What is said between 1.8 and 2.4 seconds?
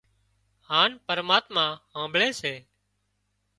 هانڀۯي